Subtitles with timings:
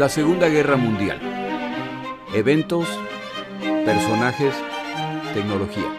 [0.00, 1.20] La Segunda Guerra Mundial.
[2.32, 2.88] Eventos,
[3.84, 4.54] personajes,
[5.34, 5.94] tecnología.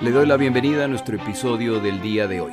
[0.00, 2.52] Le doy la bienvenida a nuestro episodio del día de hoy.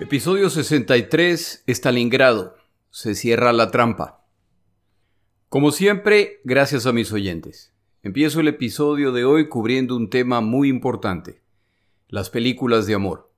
[0.00, 2.56] Episodio 63, Stalingrado.
[2.88, 4.24] Se cierra la trampa.
[5.50, 7.74] Como siempre, gracias a mis oyentes.
[8.02, 11.42] Empiezo el episodio de hoy cubriendo un tema muy importante,
[12.08, 13.30] las películas de amor.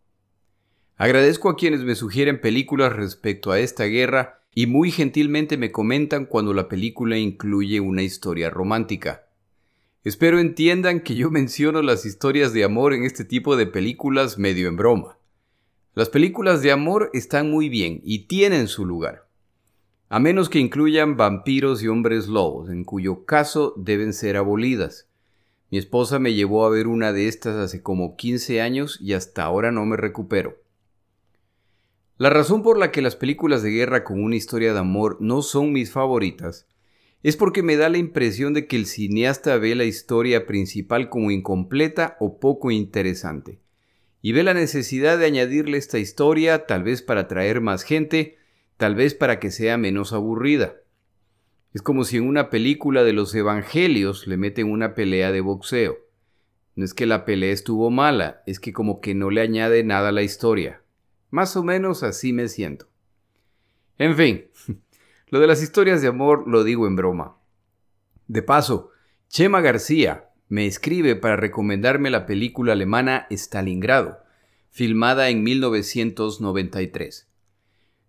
[0.94, 6.24] Agradezco a quienes me sugieren películas respecto a esta guerra y muy gentilmente me comentan
[6.24, 9.28] cuando la película incluye una historia romántica.
[10.02, 14.68] Espero entiendan que yo menciono las historias de amor en este tipo de películas medio
[14.68, 15.18] en broma.
[15.94, 19.28] Las películas de amor están muy bien y tienen su lugar.
[20.08, 25.06] A menos que incluyan vampiros y hombres lobos, en cuyo caso deben ser abolidas.
[25.70, 29.44] Mi esposa me llevó a ver una de estas hace como 15 años y hasta
[29.44, 30.56] ahora no me recupero.
[32.18, 35.42] La razón por la que las películas de guerra con una historia de amor no
[35.42, 36.66] son mis favoritas
[37.22, 41.30] es porque me da la impresión de que el cineasta ve la historia principal como
[41.30, 43.60] incompleta o poco interesante,
[44.22, 48.38] y ve la necesidad de añadirle esta historia tal vez para atraer más gente,
[48.78, 50.76] tal vez para que sea menos aburrida.
[51.74, 55.98] Es como si en una película de los Evangelios le meten una pelea de boxeo.
[56.76, 60.08] No es que la pelea estuvo mala, es que como que no le añade nada
[60.08, 60.80] a la historia.
[61.30, 62.86] Más o menos así me siento.
[63.98, 64.46] En fin,
[65.28, 67.36] lo de las historias de amor lo digo en broma.
[68.28, 68.90] De paso,
[69.28, 74.18] Chema García me escribe para recomendarme la película alemana Stalingrado,
[74.70, 77.28] filmada en 1993.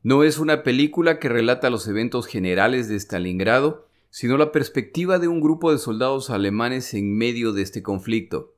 [0.03, 5.27] No es una película que relata los eventos generales de Stalingrado, sino la perspectiva de
[5.27, 8.56] un grupo de soldados alemanes en medio de este conflicto.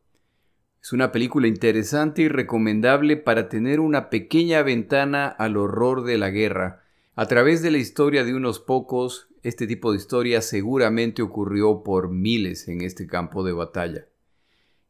[0.81, 6.29] Es una película interesante y recomendable para tener una pequeña ventana al horror de la
[6.29, 6.83] guerra.
[7.15, 12.09] A través de la historia de unos pocos, este tipo de historia seguramente ocurrió por
[12.09, 14.05] miles en este campo de batalla.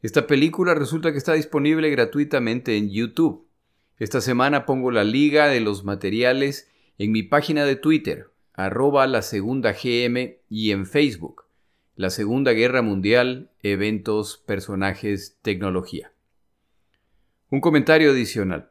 [0.00, 3.46] Esta película resulta que está disponible gratuitamente en YouTube.
[3.98, 9.22] Esta semana pongo la liga de los materiales en mi página de Twitter, arroba la
[9.22, 11.49] segunda GM y en Facebook
[12.00, 16.14] la Segunda Guerra Mundial, eventos, personajes, tecnología.
[17.50, 18.70] Un comentario adicional.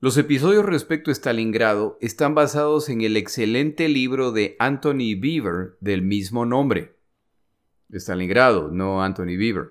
[0.00, 6.02] Los episodios respecto a Stalingrado están basados en el excelente libro de Anthony Beaver del
[6.02, 6.98] mismo nombre.
[7.90, 9.70] Stalingrado, no Anthony Beaver.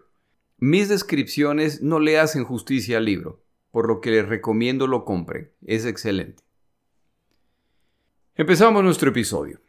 [0.58, 5.52] Mis descripciones no le hacen justicia al libro, por lo que les recomiendo lo compren.
[5.64, 6.41] Es excelente.
[8.34, 9.59] Empezamos nuestro episodio.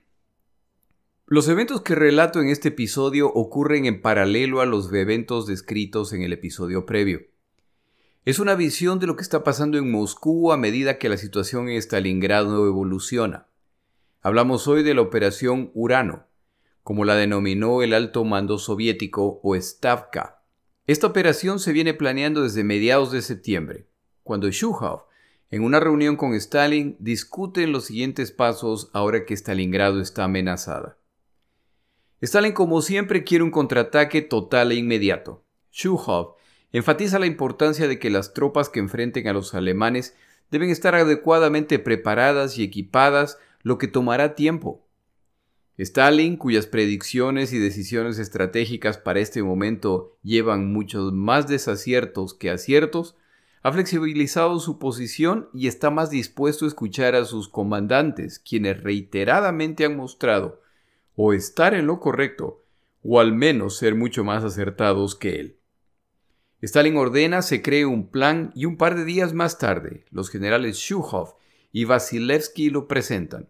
[1.31, 6.23] Los eventos que relato en este episodio ocurren en paralelo a los eventos descritos en
[6.23, 7.21] el episodio previo.
[8.25, 11.69] Es una visión de lo que está pasando en Moscú a medida que la situación
[11.69, 13.47] en Stalingrado evoluciona.
[14.23, 16.25] Hablamos hoy de la Operación Urano,
[16.83, 20.41] como la denominó el alto mando soviético o Stavka.
[20.87, 23.87] Esta operación se viene planeando desde mediados de septiembre,
[24.23, 25.03] cuando Shuhov,
[25.51, 30.98] en una reunión con Stalin, discute los siguientes pasos ahora que Stalingrado está amenazada.
[32.21, 35.45] Stalin, como siempre, quiere un contraataque total e inmediato.
[35.73, 36.35] Schuhov
[36.73, 40.17] enfatiza la importancia de que las tropas que enfrenten a los alemanes
[40.51, 44.85] deben estar adecuadamente preparadas y equipadas, lo que tomará tiempo.
[45.79, 53.15] Stalin, cuyas predicciones y decisiones estratégicas para este momento llevan muchos más desaciertos que aciertos,
[53.63, 59.85] ha flexibilizado su posición y está más dispuesto a escuchar a sus comandantes, quienes reiteradamente
[59.85, 60.61] han mostrado
[61.21, 62.65] o estar en lo correcto,
[63.03, 65.59] o al menos ser mucho más acertados que él.
[66.63, 70.77] Stalin ordena se cree un plan y un par de días más tarde los generales
[70.77, 71.35] Shuhov
[71.73, 73.49] y Vasilevsky lo presentan.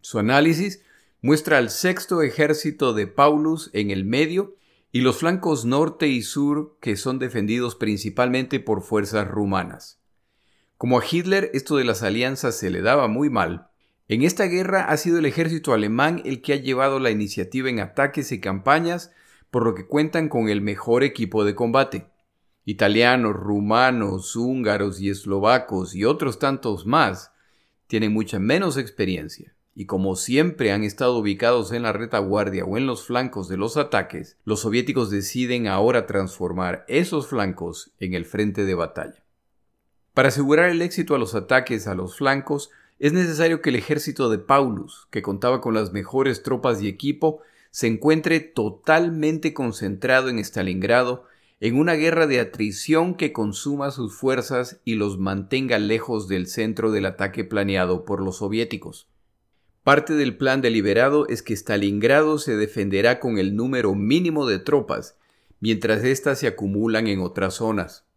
[0.00, 0.82] Su análisis
[1.20, 4.56] muestra al sexto ejército de Paulus en el medio
[4.90, 10.00] y los flancos norte y sur que son defendidos principalmente por fuerzas rumanas.
[10.78, 13.67] Como a Hitler esto de las alianzas se le daba muy mal,
[14.08, 17.80] en esta guerra ha sido el ejército alemán el que ha llevado la iniciativa en
[17.80, 19.12] ataques y campañas,
[19.50, 22.06] por lo que cuentan con el mejor equipo de combate.
[22.64, 27.32] Italianos, rumanos, húngaros y eslovacos y otros tantos más
[27.86, 32.86] tienen mucha menos experiencia, y como siempre han estado ubicados en la retaguardia o en
[32.86, 38.64] los flancos de los ataques, los soviéticos deciden ahora transformar esos flancos en el frente
[38.64, 39.22] de batalla.
[40.12, 44.28] Para asegurar el éxito a los ataques a los flancos, es necesario que el ejército
[44.28, 47.40] de Paulus, que contaba con las mejores tropas y equipo,
[47.70, 51.24] se encuentre totalmente concentrado en Stalingrado
[51.60, 56.90] en una guerra de atrición que consuma sus fuerzas y los mantenga lejos del centro
[56.90, 59.08] del ataque planeado por los soviéticos.
[59.82, 65.16] Parte del plan deliberado es que Stalingrado se defenderá con el número mínimo de tropas,
[65.60, 68.07] mientras éstas se acumulan en otras zonas.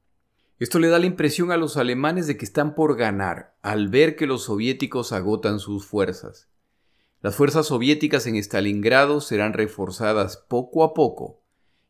[0.62, 4.16] Esto le da la impresión a los alemanes de que están por ganar, al ver
[4.16, 6.50] que los soviéticos agotan sus fuerzas.
[7.24, 11.42] Las fuerzas soviéticas en Stalingrado serán reforzadas poco a poco,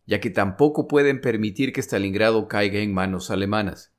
[0.06, 3.92] ya que tampoco pueden permitir que Stalingrado caiga en manos alemanas.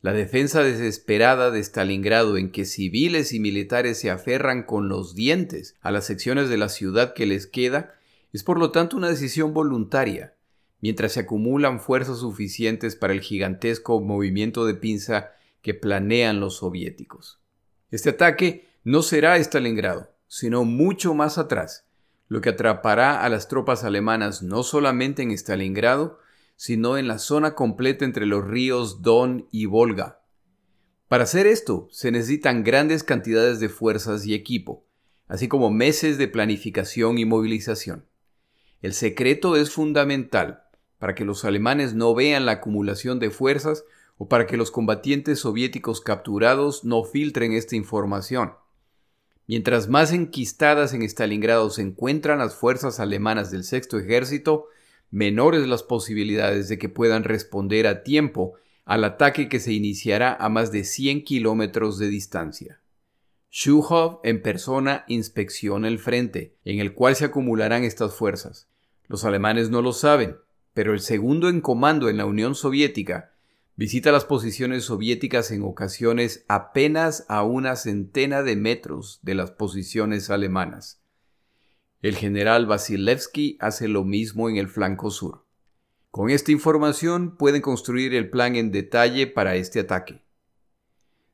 [0.00, 5.76] La defensa desesperada de Stalingrado en que civiles y militares se aferran con los dientes
[5.82, 7.92] a las secciones de la ciudad que les queda
[8.32, 10.32] es por lo tanto una decisión voluntaria,
[10.80, 15.30] mientras se acumulan fuerzas suficientes para el gigantesco movimiento de pinza
[15.62, 17.40] que planean los soviéticos.
[17.90, 21.86] Este ataque no será Stalingrado, sino mucho más atrás,
[22.28, 26.18] lo que atrapará a las tropas alemanas no solamente en Stalingrado,
[26.56, 30.20] sino en la zona completa entre los ríos Don y Volga.
[31.08, 34.84] Para hacer esto se necesitan grandes cantidades de fuerzas y equipo,
[35.26, 38.06] así como meses de planificación y movilización.
[38.82, 40.67] El secreto es fundamental
[40.98, 43.84] para que los alemanes no vean la acumulación de fuerzas
[44.16, 48.54] o para que los combatientes soviéticos capturados no filtren esta información.
[49.46, 54.66] Mientras más enquistadas en Stalingrado se encuentran las fuerzas alemanas del sexto ejército,
[55.10, 58.54] menores las posibilidades de que puedan responder a tiempo
[58.84, 62.80] al ataque que se iniciará a más de 100 kilómetros de distancia.
[63.50, 68.68] Schuhov en persona inspecciona el frente en el cual se acumularán estas fuerzas.
[69.06, 70.36] Los alemanes no lo saben,
[70.78, 73.32] pero el segundo en comando en la Unión Soviética
[73.74, 80.30] visita las posiciones soviéticas en ocasiones apenas a una centena de metros de las posiciones
[80.30, 81.02] alemanas.
[82.00, 85.46] El general Vasilevsky hace lo mismo en el flanco sur.
[86.12, 90.22] Con esta información pueden construir el plan en detalle para este ataque.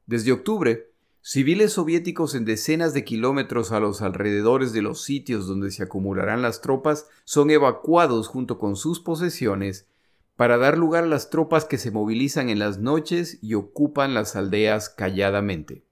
[0.06, 0.93] Desde octubre,
[1.26, 6.42] civiles soviéticos en decenas de kilómetros a los alrededores de los sitios donde se acumularán
[6.42, 9.88] las tropas son evacuados junto con sus posesiones
[10.36, 14.36] para dar lugar a las tropas que se movilizan en las noches y ocupan las
[14.36, 15.86] aldeas calladamente.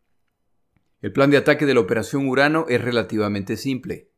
[1.01, 4.11] El plan de ataque de la Operación Urano es relativamente simple.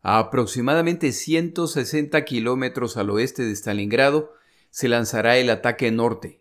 [0.00, 4.32] A aproximadamente 160 kilómetros al oeste de Stalingrado
[4.70, 6.40] se lanzará el ataque norte,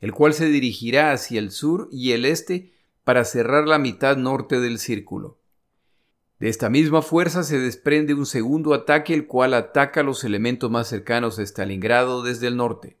[0.00, 2.73] el cual se dirigirá hacia el sur y el este
[3.04, 5.38] para cerrar la mitad norte del círculo.
[6.40, 10.88] De esta misma fuerza se desprende un segundo ataque el cual ataca los elementos más
[10.88, 12.98] cercanos a Stalingrado desde el norte.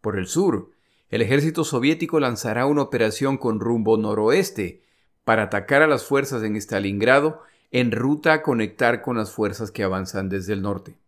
[0.00, 0.70] Por el sur,
[1.08, 4.82] el ejército soviético lanzará una operación con rumbo noroeste
[5.24, 9.82] para atacar a las fuerzas en Stalingrado en ruta a conectar con las fuerzas que
[9.82, 10.98] avanzan desde el norte.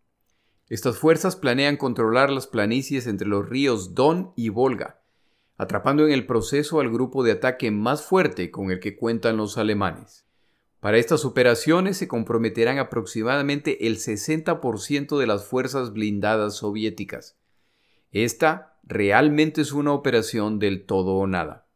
[0.69, 5.00] Estas fuerzas planean controlar las planicies entre los ríos Don y Volga,
[5.61, 9.59] atrapando en el proceso al grupo de ataque más fuerte con el que cuentan los
[9.59, 10.25] alemanes.
[10.81, 17.37] Para estas operaciones se comprometerán aproximadamente el 60% de las fuerzas blindadas soviéticas.
[18.11, 21.67] Esta realmente es una operación del todo o nada.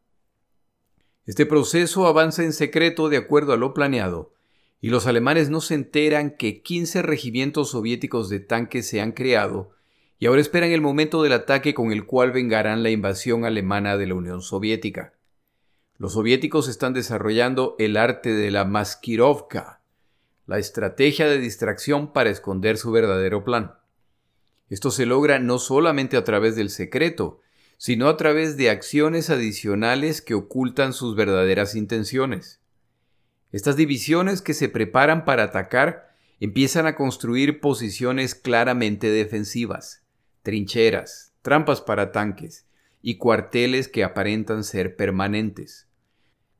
[1.27, 4.33] Este proceso avanza en secreto de acuerdo a lo planeado,
[4.81, 9.74] y los alemanes no se enteran que 15 regimientos soviéticos de tanques se han creado
[10.17, 14.07] y ahora esperan el momento del ataque con el cual vengarán la invasión alemana de
[14.07, 15.13] la Unión Soviética.
[15.97, 19.81] Los soviéticos están desarrollando el arte de la maskirovka,
[20.45, 23.75] la estrategia de distracción para esconder su verdadero plan.
[24.69, 27.41] Esto se logra no solamente a través del secreto,
[27.77, 32.61] sino a través de acciones adicionales que ocultan sus verdaderas intenciones.
[33.51, 40.04] Estas divisiones que se preparan para atacar empiezan a construir posiciones claramente defensivas,
[40.45, 42.67] trincheras, trampas para tanques
[43.01, 45.89] y cuarteles que aparentan ser permanentes.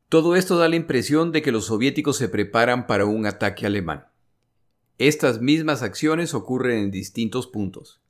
[0.10, 4.08] Todo esto da la impresión de que los soviéticos se preparan para un ataque alemán.
[4.98, 8.02] Estas mismas acciones ocurren en distintos puntos.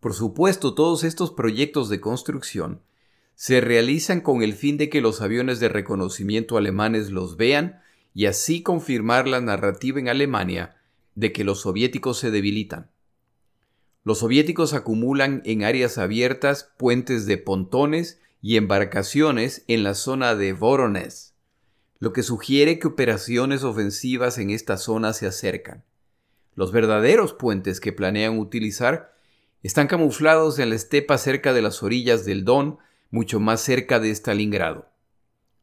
[0.00, 2.82] Por supuesto, todos estos proyectos de construcción
[3.34, 7.80] se realizan con el fin de que los aviones de reconocimiento alemanes los vean
[8.12, 10.76] y así confirmar la narrativa en Alemania
[11.14, 12.90] de que los soviéticos se debilitan.
[14.06, 20.52] Los soviéticos acumulan en áreas abiertas puentes de pontones y embarcaciones en la zona de
[20.52, 21.32] Voronezh,
[21.98, 25.82] lo que sugiere que operaciones ofensivas en esta zona se acercan.
[26.54, 29.12] Los verdaderos puentes que planean utilizar
[29.64, 32.78] están camuflados en la estepa cerca de las orillas del Don,
[33.10, 34.88] mucho más cerca de Stalingrado.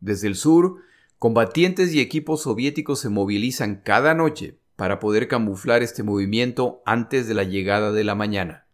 [0.01, 0.81] Desde el sur,
[1.17, 7.33] Combatientes y equipos soviéticos se movilizan cada noche para poder camuflar este movimiento antes de
[7.33, 8.67] la llegada de la mañana.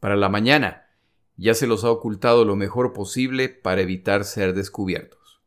[0.00, 0.86] Para la mañana
[1.36, 5.40] ya se los ha ocultado lo mejor posible para evitar ser descubiertos.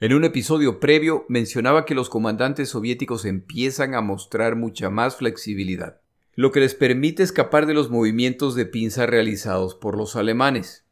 [0.00, 6.00] En un episodio previo mencionaba que los comandantes soviéticos empiezan a mostrar mucha más flexibilidad,
[6.34, 10.84] lo que les permite escapar de los movimientos de pinza realizados por los alemanes.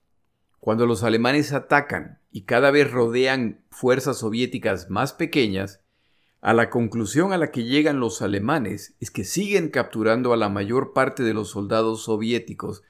[0.61, 5.80] Cuando los alemanes atacan y cada vez rodean fuerzas soviéticas más pequeñas,
[6.41, 10.49] a la conclusión a la que llegan los alemanes es que siguen capturando a la
[10.49, 12.83] mayor parte de los soldados soviéticos,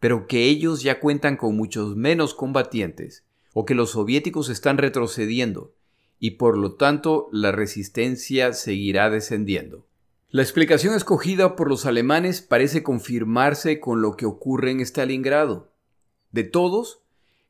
[0.00, 5.72] pero que ellos ya cuentan con muchos menos combatientes o que los soviéticos están retrocediendo
[6.18, 9.86] y por lo tanto la resistencia seguirá descendiendo.
[10.28, 15.72] La explicación escogida por los alemanes parece confirmarse con lo que ocurre en Stalingrado.
[16.32, 17.02] De todos,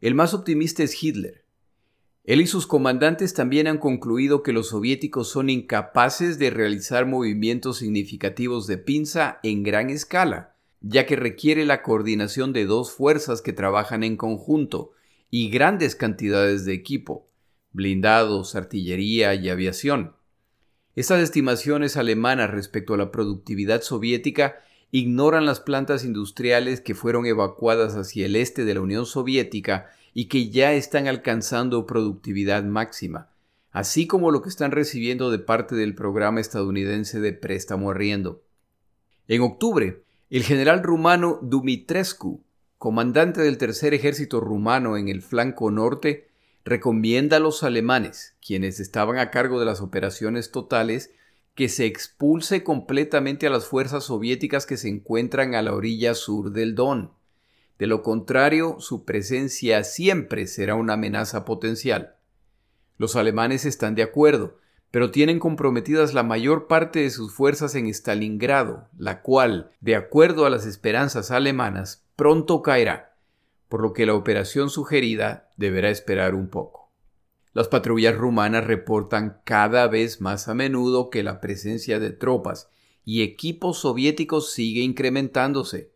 [0.03, 1.46] el más optimista es Hitler.
[2.27, 7.79] Él y sus comandantes también han concluido que los soviéticos son incapaces de realizar movimientos
[7.79, 13.53] significativos de pinza en gran escala, ya que requiere la coordinación de dos fuerzas que
[13.53, 14.91] trabajan en conjunto,
[15.31, 17.29] y grandes cantidades de equipo,
[17.71, 20.17] blindados, artillería y aviación.
[20.97, 24.57] Estas estimaciones alemanas respecto a la productividad soviética
[24.91, 30.29] ignoran las plantas industriales que fueron evacuadas hacia el este de la Unión Soviética y
[30.29, 33.29] que ya están alcanzando productividad máxima,
[33.71, 38.43] así como lo que están recibiendo de parte del programa estadounidense de préstamo arriendo.
[39.29, 42.41] En octubre, el general rumano Dumitrescu
[42.79, 46.29] comandante del tercer ejército rumano en el flanco norte,
[46.65, 51.13] recomienda a los alemanes, quienes estaban a cargo de las operaciones totales,
[51.55, 56.53] que se expulse completamente a las fuerzas soviéticas que se encuentran a la orilla sur
[56.53, 57.13] del Don.
[57.79, 62.17] De lo contrario, su presencia siempre será una amenaza potencial.
[62.97, 64.59] Los alemanes están de acuerdo,
[64.91, 70.47] pero tienen comprometidas la mayor parte de sus fuerzas en Stalingrado, la cual, de acuerdo
[70.47, 73.17] a las esperanzas alemanas, pronto caerá,
[73.69, 76.93] por lo que la operación sugerida deberá esperar un poco.
[77.53, 82.71] Las patrullas rumanas reportan cada vez más a menudo que la presencia de tropas
[83.05, 85.93] y equipos soviéticos sigue incrementándose.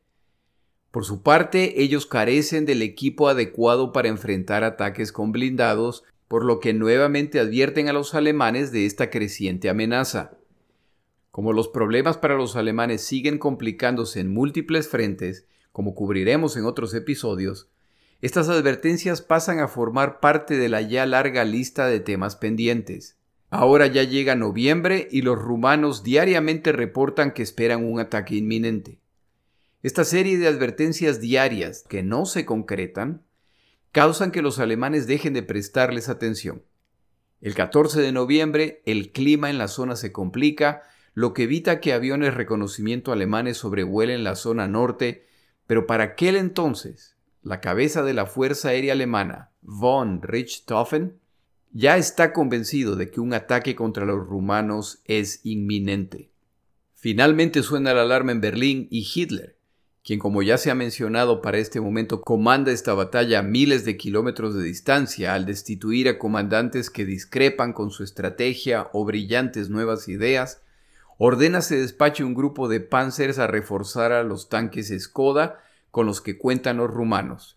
[0.90, 6.58] Por su parte, ellos carecen del equipo adecuado para enfrentar ataques con blindados, por lo
[6.58, 10.32] que nuevamente advierten a los alemanes de esta creciente amenaza.
[11.30, 16.92] Como los problemas para los alemanes siguen complicándose en múltiples frentes, como cubriremos en otros
[16.94, 17.68] episodios,
[18.20, 23.16] estas advertencias pasan a formar parte de la ya larga lista de temas pendientes.
[23.48, 28.99] Ahora ya llega noviembre y los rumanos diariamente reportan que esperan un ataque inminente.
[29.82, 33.22] Esta serie de advertencias diarias que no se concretan
[33.92, 36.62] causan que los alemanes dejen de prestarles atención.
[37.40, 40.82] El 14 de noviembre el clima en la zona se complica,
[41.14, 45.26] lo que evita que aviones reconocimiento alemanes sobrevuelen la zona norte
[45.70, 51.20] pero para aquel entonces, la cabeza de la Fuerza Aérea Alemana, von Richthofen,
[51.70, 56.32] ya está convencido de que un ataque contra los rumanos es inminente.
[56.96, 59.59] Finalmente suena la alarma en Berlín y Hitler,
[60.10, 63.96] quien como ya se ha mencionado para este momento comanda esta batalla a miles de
[63.96, 70.08] kilómetros de distancia al destituir a comandantes que discrepan con su estrategia o brillantes nuevas
[70.08, 70.62] ideas,
[71.16, 75.60] ordena se despache un grupo de panzers a reforzar a los tanques Skoda
[75.92, 77.56] con los que cuentan los rumanos.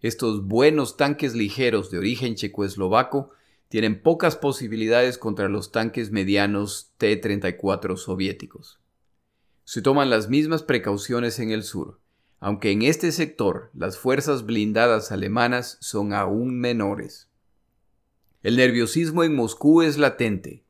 [0.00, 3.30] Estos buenos tanques ligeros de origen checoslovaco
[3.68, 8.80] tienen pocas posibilidades contra los tanques medianos T-34 soviéticos.
[9.64, 12.00] Se toman las mismas precauciones en el sur,
[12.40, 17.28] aunque en este sector las fuerzas blindadas alemanas son aún menores.
[18.42, 20.64] El nerviosismo en Moscú es latente,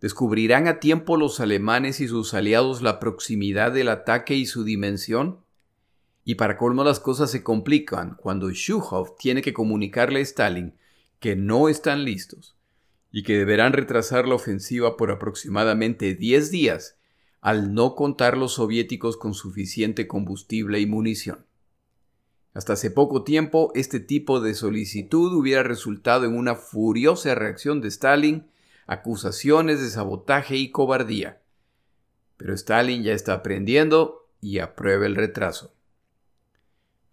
[0.00, 5.40] ¿Descubrirán a tiempo los alemanes y sus aliados la proximidad del ataque y su dimensión?
[6.22, 10.74] Y para colmo las cosas se complican cuando Shuhov tiene que comunicarle a Stalin
[11.18, 12.56] que no están listos
[13.10, 16.95] y que deberán retrasar la ofensiva por aproximadamente 10 días
[17.46, 21.46] al no contar los soviéticos con suficiente combustible y munición.
[22.54, 27.86] Hasta hace poco tiempo este tipo de solicitud hubiera resultado en una furiosa reacción de
[27.86, 28.48] Stalin
[28.88, 31.40] acusaciones de sabotaje y cobardía.
[32.36, 35.72] Pero Stalin ya está aprendiendo y aprueba el retraso.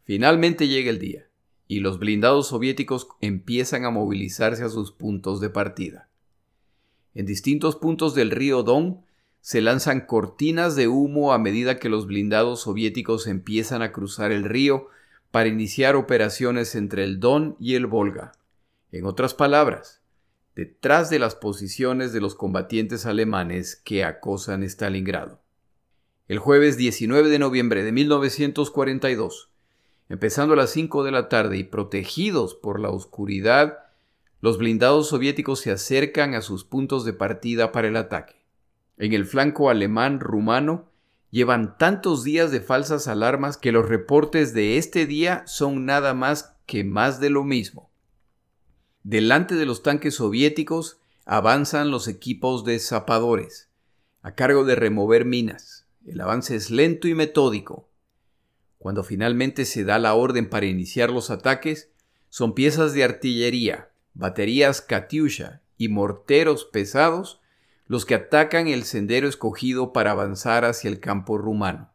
[0.03, 1.27] Finalmente llega el día,
[1.67, 6.09] y los blindados soviéticos empiezan a movilizarse a sus puntos de partida.
[7.13, 9.05] En distintos puntos del río Don
[9.43, 14.45] se lanzan cortinas de humo a medida que los blindados soviéticos empiezan a cruzar el
[14.45, 14.87] río
[15.31, 18.31] para iniciar operaciones entre el Don y el Volga.
[18.93, 20.01] En otras palabras,
[20.55, 25.41] detrás de las posiciones de los combatientes alemanes que acosan Stalingrado.
[26.29, 29.49] El jueves 19 de noviembre de 1942,
[30.07, 33.79] empezando a las 5 de la tarde y protegidos por la oscuridad,
[34.39, 38.42] Los blindados soviéticos se acercan a sus puntos de partida para el ataque.
[38.97, 40.89] En el flanco alemán rumano
[41.31, 46.55] llevan tantos días de falsas alarmas que los reportes de este día son nada más
[46.65, 47.89] que más de lo mismo.
[49.03, 53.69] Delante de los tanques soviéticos avanzan los equipos de zapadores,
[54.21, 55.85] a cargo de remover minas.
[56.05, 57.89] El avance es lento y metódico.
[58.77, 61.89] Cuando finalmente se da la orden para iniciar los ataques,
[62.29, 67.41] son piezas de artillería, baterías Katyusha y morteros pesados
[67.87, 71.91] los que atacan el sendero escogido para avanzar hacia el campo rumano.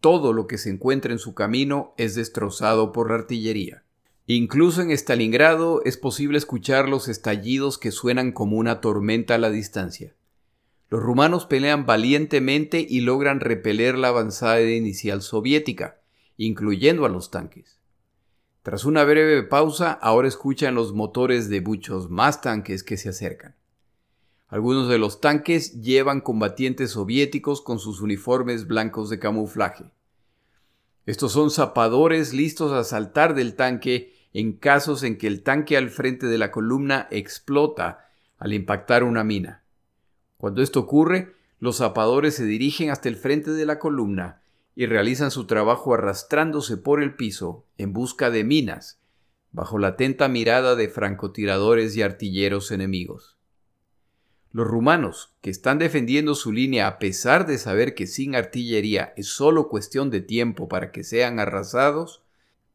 [0.00, 3.84] Todo lo que se encuentra en su camino es destrozado por la artillería.
[4.26, 9.50] Incluso en Stalingrado es posible escuchar los estallidos que suenan como una tormenta a la
[9.50, 10.14] distancia.
[10.88, 16.00] Los rumanos pelean valientemente y logran repeler la avanzada inicial soviética,
[16.36, 17.78] incluyendo a los tanques.
[18.62, 23.56] Tras una breve pausa, ahora escuchan los motores de muchos más tanques que se acercan.
[24.52, 29.86] Algunos de los tanques llevan combatientes soviéticos con sus uniformes blancos de camuflaje.
[31.06, 35.88] Estos son zapadores listos a saltar del tanque en casos en que el tanque al
[35.88, 39.64] frente de la columna explota al impactar una mina.
[40.36, 44.42] Cuando esto ocurre, los zapadores se dirigen hasta el frente de la columna
[44.76, 49.00] y realizan su trabajo arrastrándose por el piso en busca de minas,
[49.50, 53.31] bajo la atenta mirada de francotiradores y artilleros enemigos.
[54.52, 59.28] Los rumanos, que están defendiendo su línea a pesar de saber que sin artillería es
[59.28, 62.22] solo cuestión de tiempo para que sean arrasados,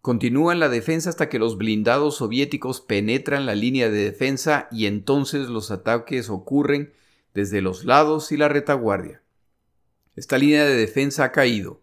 [0.01, 5.49] continúan la defensa hasta que los blindados soviéticos penetran la línea de defensa y entonces
[5.49, 6.93] los ataques ocurren
[7.35, 9.21] desde los lados y la retaguardia.
[10.15, 11.81] Esta línea de defensa ha caído,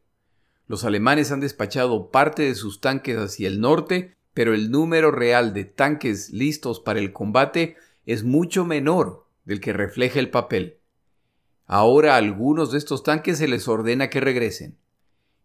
[0.66, 5.52] los alemanes han despachado parte de sus tanques hacia el norte, pero el número real
[5.52, 7.76] de tanques listos para el combate
[8.06, 10.78] es mucho menor del que refleja el papel.
[11.66, 14.78] Ahora a algunos de estos tanques se les ordena que regresen.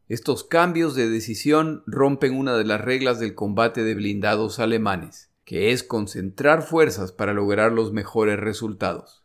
[0.08, 5.72] Estos cambios de decisión rompen una de las reglas del combate de blindados alemanes, que
[5.72, 9.24] es concentrar fuerzas para lograr los mejores resultados.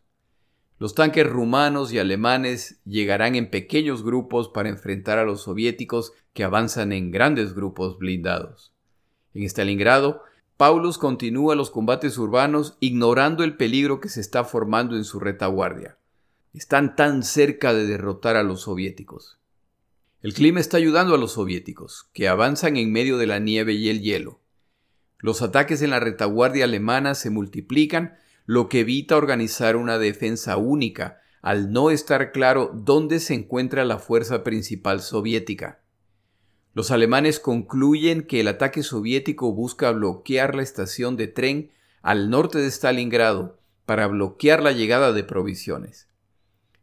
[0.77, 6.43] Los tanques rumanos y alemanes llegarán en pequeños grupos para enfrentar a los soviéticos que
[6.43, 8.73] avanzan en grandes grupos blindados.
[9.33, 10.21] En Stalingrado,
[10.57, 15.97] Paulus continúa los combates urbanos ignorando el peligro que se está formando en su retaguardia.
[16.53, 19.37] Están tan cerca de derrotar a los soviéticos.
[20.21, 23.89] El clima está ayudando a los soviéticos, que avanzan en medio de la nieve y
[23.89, 24.39] el hielo.
[25.19, 28.15] Los ataques en la retaguardia alemana se multiplican
[28.45, 33.99] lo que evita organizar una defensa única, al no estar claro dónde se encuentra la
[33.99, 35.81] fuerza principal soviética.
[36.75, 42.59] Los alemanes concluyen que el ataque soviético busca bloquear la estación de tren al norte
[42.59, 46.09] de Stalingrado para bloquear la llegada de provisiones.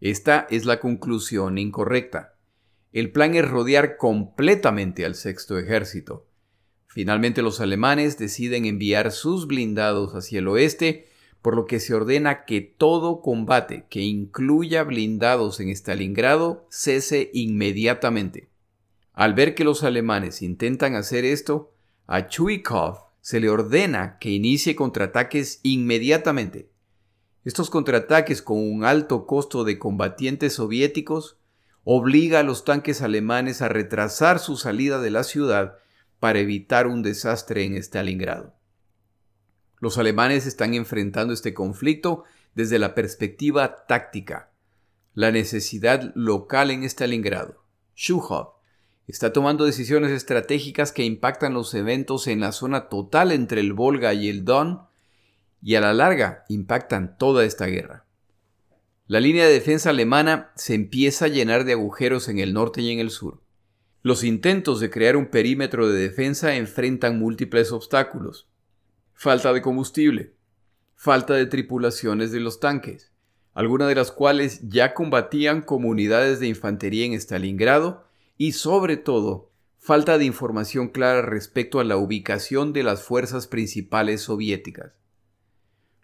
[0.00, 2.38] Esta es la conclusión incorrecta.
[2.94, 6.26] El plan es rodear completamente al sexto ejército.
[6.86, 11.06] Finalmente los alemanes deciden enviar sus blindados hacia el oeste
[11.42, 18.51] por lo que se ordena que todo combate que incluya blindados en Stalingrado cese inmediatamente.
[19.12, 21.74] Al ver que los alemanes intentan hacer esto,
[22.06, 26.70] a Chuikov se le ordena que inicie contraataques inmediatamente.
[27.44, 31.38] Estos contraataques con un alto costo de combatientes soviéticos
[31.84, 35.78] obliga a los tanques alemanes a retrasar su salida de la ciudad
[36.20, 38.54] para evitar un desastre en Stalingrado.
[39.78, 42.22] Los alemanes están enfrentando este conflicto
[42.54, 44.52] desde la perspectiva táctica,
[45.14, 47.64] la necesidad local en Stalingrado.
[47.96, 48.61] Schuhov
[49.06, 54.14] está tomando decisiones estratégicas que impactan los eventos en la zona total entre el Volga
[54.14, 54.82] y el Don
[55.62, 58.04] y a la larga impactan toda esta guerra.
[59.06, 62.90] La línea de defensa alemana se empieza a llenar de agujeros en el norte y
[62.90, 63.42] en el sur.
[64.02, 68.48] Los intentos de crear un perímetro de defensa enfrentan múltiples obstáculos
[69.22, 70.34] falta de combustible,
[70.96, 73.12] falta de tripulaciones de los tanques,
[73.54, 78.04] algunas de las cuales ya combatían comunidades de infantería en Stalingrado
[78.42, 84.22] y sobre todo falta de información clara respecto a la ubicación de las fuerzas principales
[84.22, 84.94] soviéticas.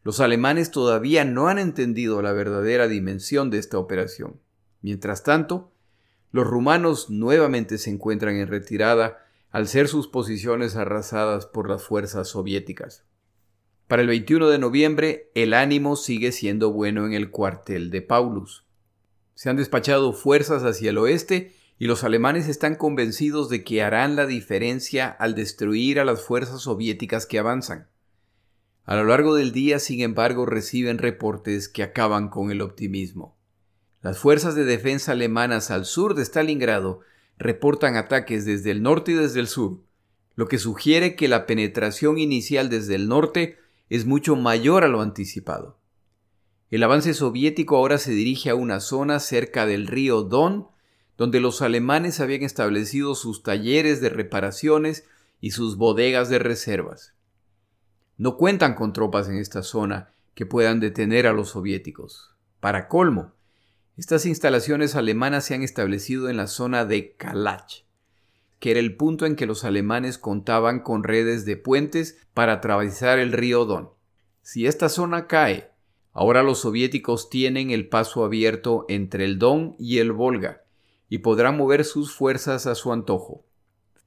[0.04, 4.38] Los alemanes todavía no han entendido la verdadera dimensión de esta operación.
[4.82, 5.72] Mientras tanto,
[6.30, 9.18] los rumanos nuevamente se encuentran en retirada
[9.50, 13.02] al ser sus posiciones arrasadas por las fuerzas soviéticas.
[13.88, 18.64] Para el 21 de noviembre, el ánimo sigue siendo bueno en el cuartel de Paulus.
[19.34, 24.16] Se han despachado fuerzas hacia el oeste y los alemanes están convencidos de que harán
[24.16, 27.88] la diferencia al destruir a las fuerzas soviéticas que avanzan.
[28.84, 33.36] A lo largo del día, sin embargo, reciben reportes que acaban con el optimismo.
[34.00, 37.00] Las fuerzas de defensa alemanas al sur de Stalingrado
[37.36, 39.80] reportan ataques desde el norte y desde el sur,
[40.34, 45.00] lo que sugiere que la penetración inicial desde el norte es mucho mayor a lo
[45.00, 45.78] anticipado.
[46.70, 50.68] El avance soviético ahora se dirige a una zona cerca del río Don,
[51.18, 55.04] donde los alemanes habían establecido sus talleres de reparaciones
[55.40, 57.12] y sus bodegas de reservas.
[58.16, 62.36] No cuentan con tropas en esta zona que puedan detener a los soviéticos.
[62.60, 63.32] Para colmo,
[63.96, 67.82] estas instalaciones alemanas se han establecido en la zona de Kalach,
[68.60, 73.18] que era el punto en que los alemanes contaban con redes de puentes para atravesar
[73.18, 73.90] el río Don.
[74.42, 75.72] Si esta zona cae,
[76.12, 80.62] ahora los soviéticos tienen el paso abierto entre el Don y el Volga
[81.08, 83.44] y podrán mover sus fuerzas a su antojo.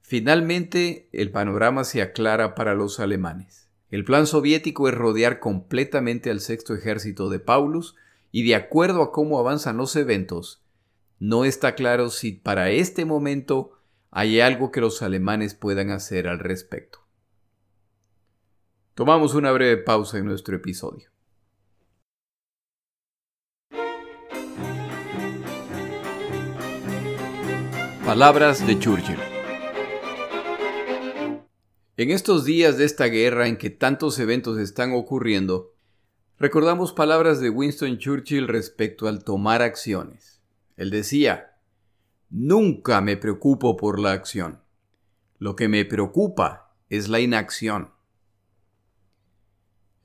[0.00, 3.68] Finalmente, el panorama se aclara para los alemanes.
[3.90, 7.94] El plan soviético es rodear completamente al sexto ejército de Paulus
[8.30, 10.62] y de acuerdo a cómo avanzan los eventos,
[11.24, 13.78] no está claro si para este momento
[14.10, 16.98] hay algo que los alemanes puedan hacer al respecto.
[18.94, 21.11] Tomamos una breve pausa en nuestro episodio.
[28.12, 29.16] Palabras de Churchill.
[31.96, 35.72] En estos días de esta guerra en que tantos eventos están ocurriendo,
[36.38, 40.42] Recordamos palabras de Winston Churchill respecto al tomar acciones.
[40.76, 41.56] Él decía,
[42.28, 44.60] Nunca me preocupo por la acción.
[45.38, 47.92] Lo que me preocupa es la inacción.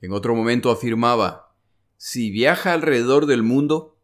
[0.00, 1.54] En otro momento afirmaba,
[1.98, 3.97] si viaja alrededor del mundo,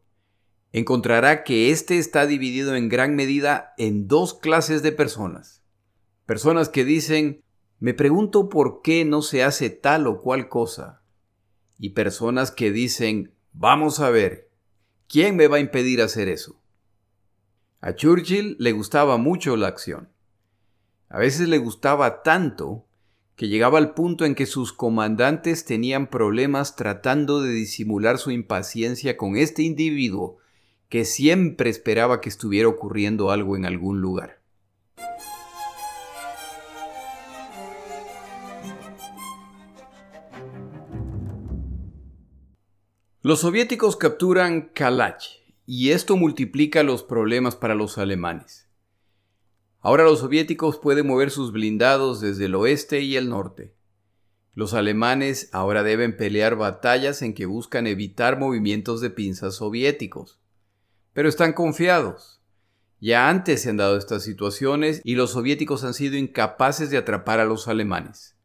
[0.75, 5.63] encontrará que éste está dividido en gran medida en dos clases de personas.
[6.27, 7.45] Personas que dicen,
[7.79, 11.01] me pregunto por qué no se hace tal o cual cosa
[11.79, 14.51] y personas que dicen, vamos a ver,
[15.07, 16.61] ¿quién me va a impedir hacer eso?
[17.81, 20.09] A Churchill le gustaba mucho la acción.
[21.09, 22.85] A veces le gustaba tanto
[23.37, 29.17] que llegaba al punto en que sus comandantes tenían problemas tratando de disimular su impaciencia
[29.17, 30.41] con este individuo
[30.95, 34.41] que siempre esperaba que estuviera ocurriendo algo en algún lugar.
[43.23, 45.25] Los soviéticos capturan Kalach
[45.67, 48.69] y esto multiplica los problemas para los alemanes.
[49.81, 53.75] Ahora los soviéticos pueden mover sus blindados desde el oeste y el norte.
[54.53, 60.39] Los alemanes ahora deben pelear batallas en que buscan evitar movimientos de pinzas soviéticos.
[61.15, 62.43] Pero están confiados.
[63.01, 67.41] Ya antes se han dado estas situaciones y los soviéticos han sido incapaces de atrapar
[67.41, 68.37] a los alemanes.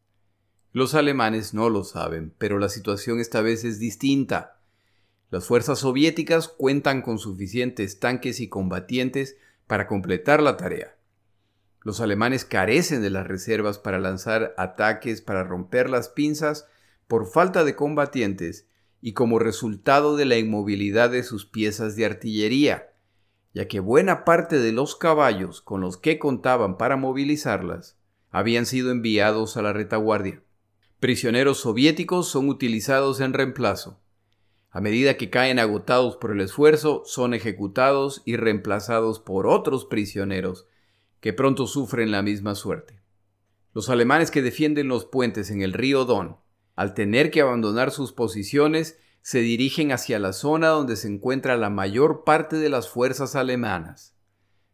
[0.72, 4.60] Los alemanes no lo saben, pero la situación esta vez es distinta.
[5.30, 10.96] Las fuerzas soviéticas cuentan con suficientes tanques y combatientes para completar la tarea.
[11.82, 16.68] Los alemanes carecen de las reservas para lanzar ataques para romper las pinzas
[17.08, 18.66] por falta de combatientes
[19.00, 22.92] y como resultado de la inmovilidad de sus piezas de artillería,
[23.54, 27.98] ya que buena parte de los caballos con los que contaban para movilizarlas
[28.30, 30.42] habían sido enviados a la retaguardia.
[31.00, 34.00] Prisioneros soviéticos son utilizados en reemplazo.
[34.70, 40.66] A medida que caen agotados por el esfuerzo, son ejecutados y reemplazados por otros prisioneros
[41.20, 43.00] que pronto sufren la misma suerte.
[43.74, 46.36] Los alemanes que defienden los puentes en el río Don,
[46.76, 51.70] al tener que abandonar sus posiciones, se dirigen hacia la zona donde se encuentra la
[51.70, 54.16] mayor parte de las fuerzas alemanas.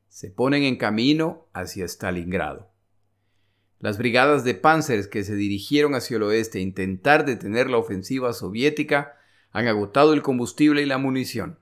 [0.09, 2.71] Se ponen en camino hacia Stalingrado.
[3.79, 8.33] Las brigadas de panzers que se dirigieron hacia el oeste a intentar detener la ofensiva
[8.33, 9.17] soviética
[9.51, 11.59] han agotado el combustible y la munición.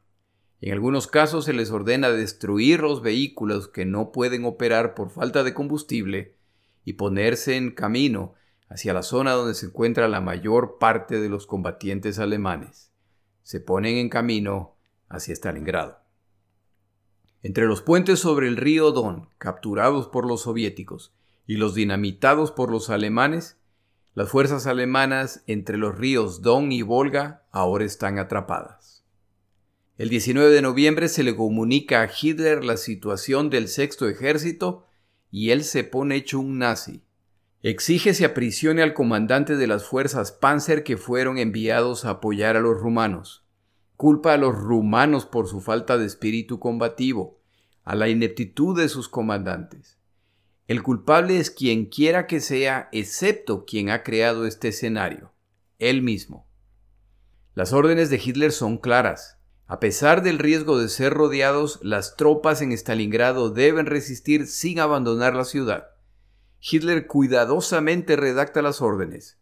[0.61, 5.43] En algunos casos se les ordena destruir los vehículos que no pueden operar por falta
[5.43, 6.37] de combustible
[6.85, 8.35] y ponerse en camino
[8.69, 12.93] hacia la zona donde se encuentra la mayor parte de los combatientes alemanes.
[13.43, 14.77] Se ponen en camino
[15.09, 15.99] hacia Stalingrado.
[17.43, 21.15] Entre los puentes sobre el río Don, capturados por los soviéticos,
[21.47, 23.59] y los dinamitados por los alemanes,
[24.15, 29.05] las fuerzas alemanas entre los ríos Don y Volga ahora están atrapadas.
[29.97, 34.87] El 19 de noviembre se le comunica a Hitler la situación del sexto ejército
[35.31, 37.04] y él se pone hecho un nazi.
[37.67, 42.61] Exige se aprisione al comandante de las fuerzas Panzer que fueron enviados a apoyar a
[42.61, 43.43] los rumanos.
[43.97, 47.41] Culpa a los rumanos por su falta de espíritu combativo,
[47.83, 49.97] a la ineptitud de sus comandantes.
[50.69, 55.33] El culpable es quien quiera que sea, excepto quien ha creado este escenario.
[55.79, 56.47] él mismo.
[57.55, 59.39] Las órdenes de Hitler son claras.
[59.67, 65.35] A pesar del riesgo de ser rodeados, las tropas en Stalingrado deben resistir sin abandonar
[65.35, 65.94] la ciudad.
[66.67, 69.37] Hitler cuidadosamente redacta las órdenes.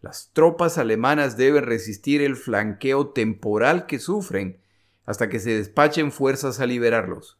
[0.00, 4.62] Las tropas alemanas deben resistir el flanqueo temporal que sufren
[5.04, 7.38] hasta que se despachen fuerzas a liberarlos.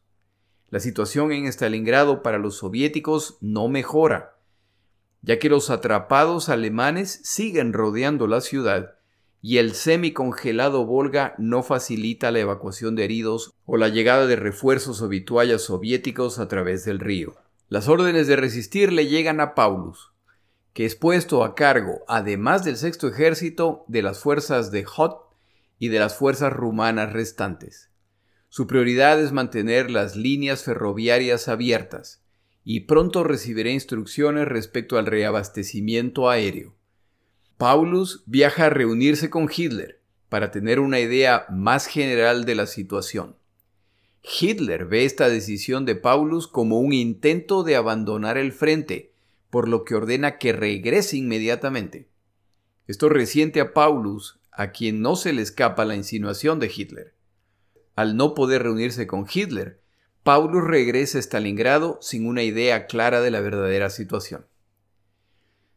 [0.68, 4.36] La situación en Stalingrado para los soviéticos no mejora,
[5.22, 8.96] ya que los atrapados alemanes siguen rodeando la ciudad
[9.40, 15.00] y el semicongelado Volga no facilita la evacuación de heridos o la llegada de refuerzos
[15.00, 17.45] o vituallas soviéticos a través del río.
[17.68, 20.12] Las órdenes de resistir le llegan a Paulus,
[20.72, 25.34] que es puesto a cargo, además del sexto ejército, de las fuerzas de Hot
[25.78, 27.90] y de las fuerzas rumanas restantes.
[28.48, 32.22] Su prioridad es mantener las líneas ferroviarias abiertas,
[32.62, 36.76] y pronto recibirá instrucciones respecto al reabastecimiento aéreo.
[37.58, 43.36] Paulus viaja a reunirse con Hitler para tener una idea más general de la situación.
[44.26, 49.12] Hitler ve esta decisión de Paulus como un intento de abandonar el frente,
[49.50, 52.08] por lo que ordena que regrese inmediatamente.
[52.88, 57.14] Esto resiente a Paulus, a quien no se le escapa la insinuación de Hitler.
[57.94, 59.80] Al no poder reunirse con Hitler,
[60.24, 64.46] Paulus regresa a Stalingrado sin una idea clara de la verdadera situación.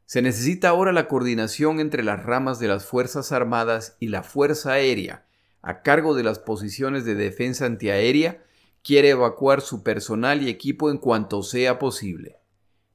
[0.06, 4.72] Se necesita ahora la coordinación entre las ramas de las Fuerzas Armadas y la Fuerza
[4.72, 5.28] Aérea,
[5.62, 8.44] a cargo de las posiciones de defensa antiaérea,
[8.84, 12.38] quiere evacuar su personal y equipo en cuanto sea posible.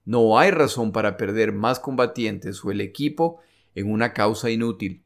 [0.04, 3.40] No hay razón para perder más combatientes o el equipo
[3.74, 5.04] en una causa inútil.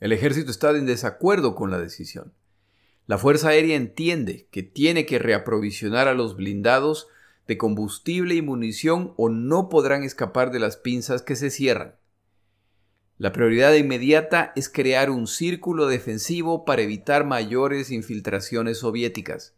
[0.00, 2.34] El ejército está en desacuerdo con la decisión.
[3.06, 7.08] La Fuerza Aérea entiende que tiene que reaprovisionar a los blindados
[7.46, 11.96] de combustible y munición o no podrán escapar de las pinzas que se cierran.
[13.22, 19.54] La prioridad inmediata es crear un círculo defensivo para evitar mayores infiltraciones soviéticas.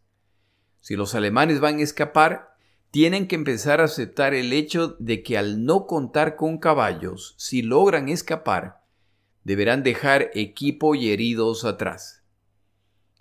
[0.81, 2.53] Si los alemanes van a escapar,
[2.91, 7.63] tienen que empezar a aceptar el hecho de que al no contar con caballos, si
[7.63, 8.83] logran escapar,
[9.43, 12.21] deberán dejar equipo y heridos atrás.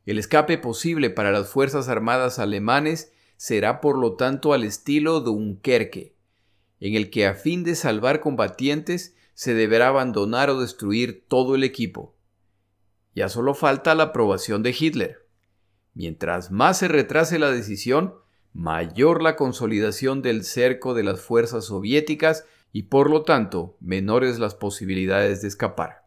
[0.04, 6.16] El escape posible para las Fuerzas Armadas alemanes será por lo tanto al estilo Dunkerque,
[6.80, 11.64] en el que a fin de salvar combatientes se deberá abandonar o destruir todo el
[11.64, 12.16] equipo.
[13.14, 15.29] Ya solo falta la aprobación de Hitler.
[15.92, 18.14] Mientras más se retrase la decisión,
[18.53, 24.55] mayor la consolidación del cerco de las fuerzas soviéticas y por lo tanto menores las
[24.55, 26.05] posibilidades de escapar.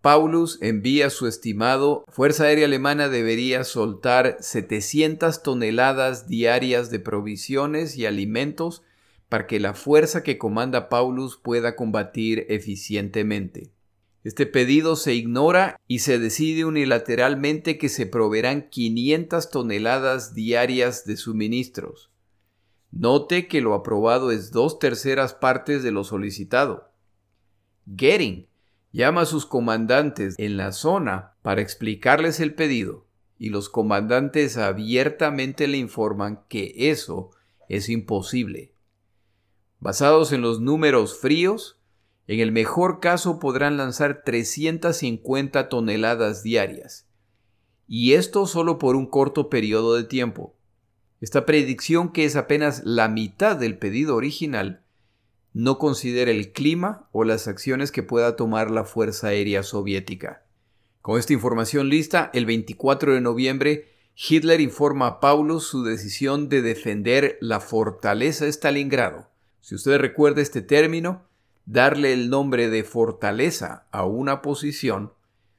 [0.00, 8.06] Paulus envía su estimado, Fuerza Aérea Alemana debería soltar 700 toneladas diarias de provisiones y
[8.06, 8.84] alimentos
[9.28, 13.72] para que la fuerza que comanda Paulus pueda combatir eficientemente.
[14.24, 21.16] Este pedido se ignora y se decide unilateralmente que se proveerán 500 toneladas diarias de
[21.16, 22.10] suministros.
[22.90, 26.90] Note que lo aprobado es dos terceras partes de lo solicitado.
[27.86, 28.48] Goering
[28.92, 33.06] llama a sus comandantes en la zona para explicarles el pedido
[33.38, 37.30] y los comandantes abiertamente le informan que eso
[37.68, 38.72] es imposible.
[39.86, 41.78] Basados en los números fríos,
[42.26, 47.06] en el mejor caso podrán lanzar 350 toneladas diarias,
[47.86, 50.56] y esto solo por un corto periodo de tiempo.
[51.20, 54.82] Esta predicción, que es apenas la mitad del pedido original,
[55.52, 60.42] no considera el clima o las acciones que pueda tomar la Fuerza Aérea Soviética.
[61.00, 66.62] Con esta información lista, el 24 de noviembre, Hitler informa a Paulus su decisión de
[66.62, 69.35] defender la fortaleza Stalingrado.
[69.66, 71.26] Si usted recuerda este término,
[71.64, 75.12] darle el nombre de fortaleza a una posición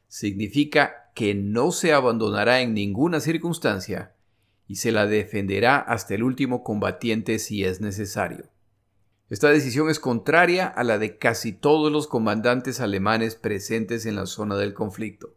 [0.08, 4.16] significa que no se abandonará en ninguna circunstancia
[4.66, 8.46] y se la defenderá hasta el último combatiente si es necesario.
[9.30, 14.26] Esta decisión es contraria a la de casi todos los comandantes alemanes presentes en la
[14.26, 15.36] zona del conflicto.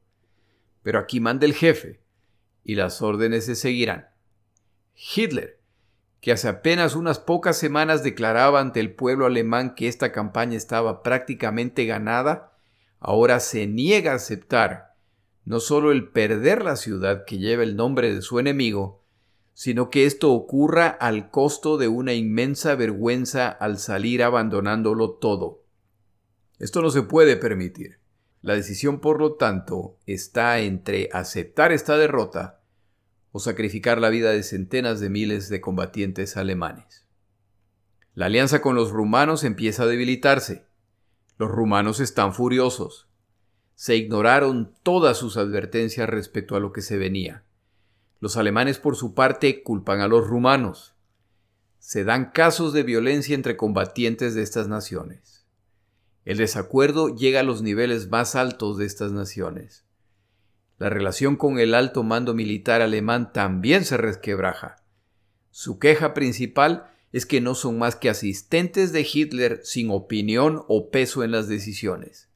[0.84, 1.98] Pero aquí manda el jefe,
[2.62, 4.10] y las órdenes se seguirán.
[4.94, 5.59] Hitler,
[6.20, 11.02] que hace apenas unas pocas semanas declaraba ante el pueblo alemán que esta campaña estaba
[11.02, 12.52] prácticamente ganada,
[12.98, 14.90] ahora se niega a aceptar
[15.44, 19.02] no solo el perder la ciudad que lleva el nombre de su enemigo,
[19.54, 25.64] sino que esto ocurra al costo de una inmensa vergüenza al salir abandonándolo todo.
[26.58, 27.98] Esto no se puede permitir.
[28.42, 32.59] La decisión, por lo tanto, está entre aceptar esta derrota
[33.32, 37.06] o sacrificar la vida de centenas de miles de combatientes alemanes.
[38.14, 40.66] La alianza con los rumanos empieza a debilitarse.
[41.38, 43.08] Los rumanos están furiosos.
[43.74, 47.44] Se ignoraron todas sus advertencias respecto a lo que se venía.
[48.18, 50.94] Los alemanes por su parte culpan a los rumanos.
[51.78, 55.46] Se dan casos de violencia entre combatientes de estas naciones.
[56.26, 59.86] El desacuerdo llega a los niveles más altos de estas naciones.
[60.80, 64.76] La relación con el alto mando militar alemán también se resquebraja.
[65.50, 70.90] Su queja principal es que no son más que asistentes de Hitler sin opinión o
[70.90, 72.30] peso en las decisiones.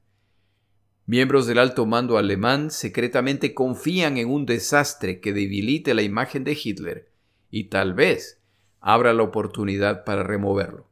[1.06, 6.58] Miembros del alto mando alemán secretamente confían en un desastre que debilite la imagen de
[6.62, 7.10] Hitler
[7.50, 8.42] y tal vez
[8.78, 10.86] abra la oportunidad para removerlo.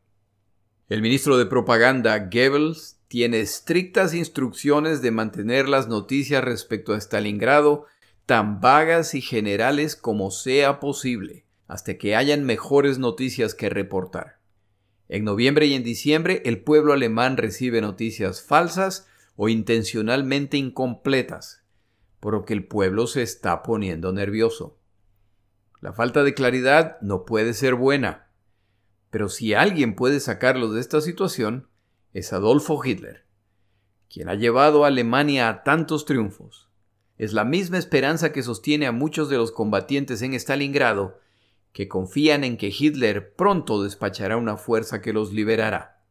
[0.92, 7.86] El ministro de Propaganda Goebbels tiene estrictas instrucciones de mantener las noticias respecto a Stalingrado
[8.26, 14.36] tan vagas y generales como sea posible, hasta que hayan mejores noticias que reportar.
[15.08, 21.64] En noviembre y en diciembre el pueblo alemán recibe noticias falsas o intencionalmente incompletas,
[22.20, 24.76] por lo que el pueblo se está poniendo nervioso.
[25.80, 28.28] La falta de claridad no puede ser buena,
[29.12, 31.68] pero si alguien puede sacarlos de esta situación,
[32.14, 33.26] es Adolfo Hitler,
[34.08, 36.70] quien ha llevado a Alemania a tantos triunfos.
[37.18, 41.20] Es la misma esperanza que sostiene a muchos de los combatientes en Stalingrado,
[41.74, 46.02] que confían en que Hitler pronto despachará una fuerza que los liberará.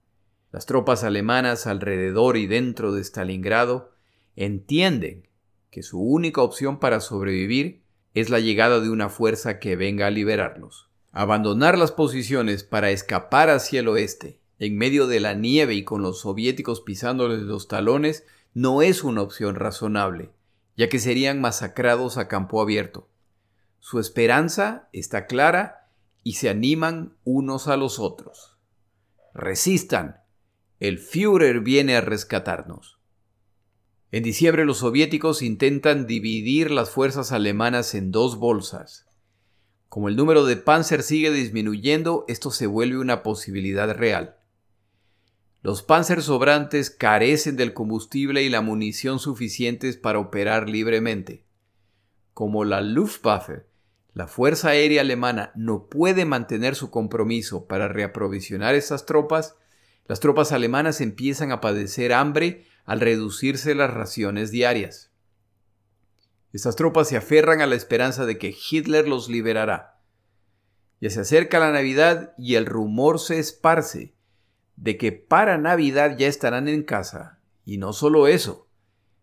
[0.52, 3.96] Las tropas alemanas alrededor y dentro de Stalingrado
[4.36, 5.28] entienden
[5.72, 7.82] que su única opción para sobrevivir
[8.14, 10.91] es la llegada de una fuerza que venga a liberarlos.
[11.12, 16.02] Abandonar las posiciones para escapar hacia el oeste, en medio de la nieve y con
[16.02, 20.32] los soviéticos pisándoles los talones, no es una opción razonable,
[20.78, 23.10] ya que serían masacrados a campo abierto.
[23.80, 25.90] Su esperanza está clara
[26.24, 28.58] y se animan unos a los otros.
[29.34, 30.22] Resistan,
[30.80, 33.00] el Führer viene a rescatarnos.
[34.12, 39.11] En diciembre los soviéticos intentan dividir las fuerzas alemanas en dos bolsas.
[39.92, 44.38] Como el número de Panzer sigue disminuyendo, esto se vuelve una posibilidad real.
[45.62, 51.46] Los Panzer sobrantes carecen del combustible y la munición suficientes para operar libremente.
[52.34, 53.66] Como la Luftwaffe,
[54.14, 59.58] la Fuerza Aérea Alemana, no puede mantener su compromiso para reaprovisionar esas tropas,
[60.06, 65.11] las tropas alemanas empiezan a padecer hambre al reducirse las raciones diarias.
[66.54, 70.02] Estas tropas se aferran a la esperanza de que Hitler los liberará.
[71.00, 74.16] Ya se acerca la Navidad y el rumor se esparce
[74.76, 77.40] de que para Navidad ya estarán en casa.
[77.64, 78.68] Y no solo eso,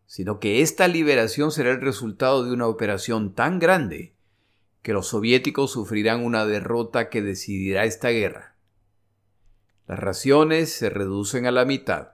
[0.06, 4.14] sino que esta liberación será el resultado de una operación tan grande
[4.82, 8.56] que los soviéticos sufrirán una derrota que decidirá esta guerra.
[9.86, 12.12] Las raciones se reducen a la mitad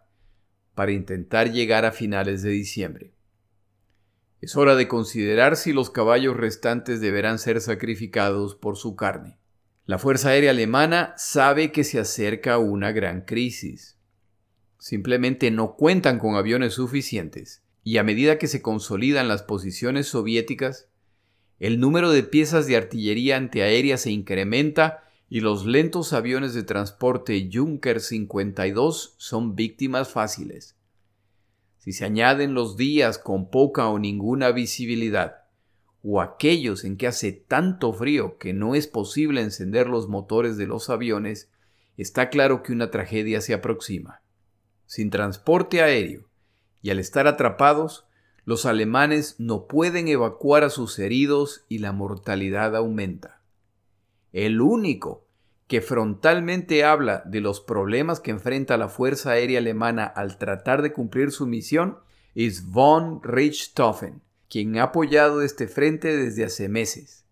[0.74, 3.13] para intentar llegar a finales de diciembre.
[4.44, 9.38] Es hora de considerar si los caballos restantes deberán ser sacrificados por su carne.
[9.86, 13.96] La Fuerza Aérea Alemana sabe que se acerca una gran crisis.
[14.78, 20.90] Simplemente no cuentan con aviones suficientes y a medida que se consolidan las posiciones soviéticas,
[21.58, 27.48] el número de piezas de artillería antiaérea se incrementa y los lentos aviones de transporte
[27.50, 30.76] Junker 52 son víctimas fáciles.
[31.84, 35.42] Si se añaden los días con poca o ninguna visibilidad,
[36.02, 40.66] o aquellos en que hace tanto frío que no es posible encender los motores de
[40.66, 41.50] los aviones,
[41.98, 44.22] está claro que una tragedia se aproxima.
[44.86, 46.30] Sin transporte aéreo
[46.80, 48.06] y al estar atrapados,
[48.46, 53.42] los alemanes no pueden evacuar a sus heridos y la mortalidad aumenta.
[54.32, 55.23] El único
[55.66, 60.92] que frontalmente habla de los problemas que enfrenta la Fuerza Aérea Alemana al tratar de
[60.92, 61.98] cumplir su misión
[62.34, 67.24] es von Richthofen, quien ha apoyado este frente desde hace meses.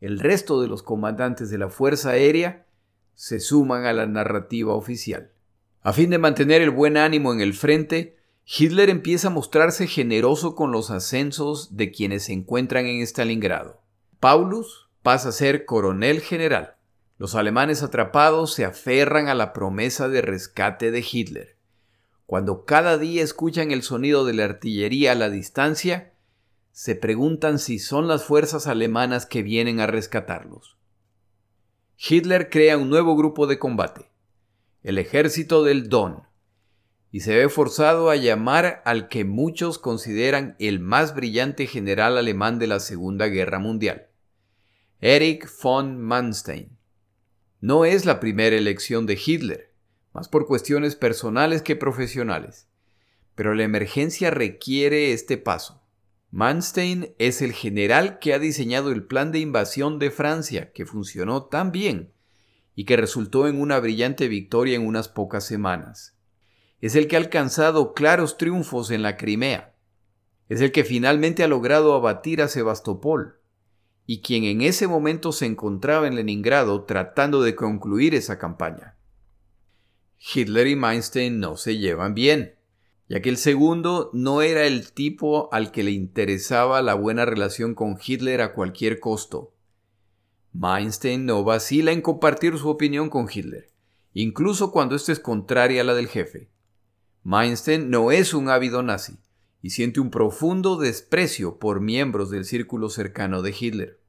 [0.00, 2.66] El resto de los comandantes de la Fuerza Aérea
[3.14, 5.32] se suman a la narrativa oficial.
[5.82, 8.16] A fin de mantener el buen ánimo en el frente,
[8.46, 13.80] Hitler empieza a mostrarse generoso con los ascensos de quienes se encuentran en Stalingrado.
[14.20, 16.77] Paulus pasa a ser coronel general.
[17.18, 21.56] Los alemanes atrapados se aferran a la promesa de rescate de Hitler.
[22.26, 26.12] Cuando cada día escuchan el sonido de la artillería a la distancia,
[26.70, 30.76] se preguntan si son las fuerzas alemanas que vienen a rescatarlos.
[31.96, 34.12] Hitler crea un nuevo grupo de combate,
[34.84, 36.22] el ejército del Don,
[37.10, 42.60] y se ve forzado a llamar al que muchos consideran el más brillante general alemán
[42.60, 44.06] de la Segunda Guerra Mundial,
[45.00, 46.77] Erich von Manstein.
[47.60, 49.72] No es la primera elección de Hitler.
[50.14, 52.68] más por cuestiones personales que profesionales.
[53.34, 55.82] Pero la emergencia requiere este paso.
[56.30, 61.46] Manstein es el general que ha diseñado el plan de invasión de Francia, que funcionó
[61.46, 62.12] tan bien
[62.76, 66.16] y que resultó en una brillante victoria en unas pocas semanas.
[66.80, 69.74] Es el que ha alcanzado claros triunfos en la Crimea.
[70.48, 73.37] Es el que finalmente ha logrado abatir a Sebastopol
[74.10, 78.96] y quien en ese momento se encontraba en Leningrado tratando de concluir esa campaña.
[80.18, 82.54] Hitler y Manstein no se llevan bien
[83.08, 87.74] ya que el segundo no era el tipo al que le interesaba la buena relación
[87.74, 89.54] con Hitler a cualquier costo.
[90.52, 93.70] Meinstein no vacila en compartir su opinión con Hitler,
[94.12, 96.50] incluso cuando ésta es contraria a la del jefe.
[97.24, 99.18] Meinstein no es un ávido nazi
[99.62, 104.00] y siente un profundo desprecio por miembros del círculo cercano de Hitler.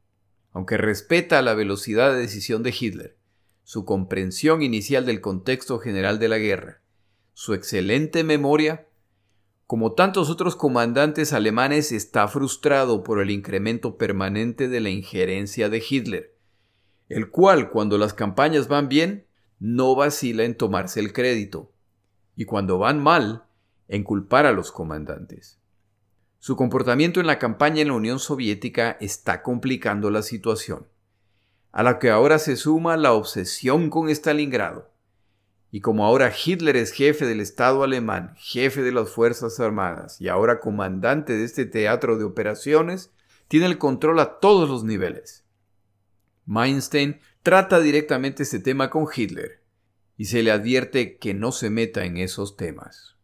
[0.51, 3.17] Aunque respeta la velocidad de decisión de Hitler,
[3.63, 6.81] su comprensión inicial del contexto general de la guerra,
[7.33, 8.87] su excelente memoria
[9.69, 15.83] como tantos otros comandantes alemanes, está frustrado por el incremento permanente de la injerencia de
[15.87, 16.33] Hitler,
[17.07, 19.27] el cual, cuando las campañas van bien,
[19.59, 21.71] no vacila en tomarse el crédito,
[22.35, 23.43] y cuando van mal,
[23.89, 25.59] en culpar a los comandantes.
[26.37, 30.87] Su comportamiento en la campaña en la Unión Soviética está complicando la situación,
[31.73, 34.89] a la que ahora se suma la obsesión con Stalingrado,
[35.71, 40.27] y como ahora Hitler es jefe del Estado alemán, jefe de las Fuerzas Armadas y
[40.27, 43.11] ahora comandante de este teatro de operaciones,
[43.47, 45.45] tiene el control a todos los niveles.
[46.45, 49.61] Meinstein trata directamente este tema con Hitler
[50.17, 53.18] y se le advierte que no se meta en esos temas.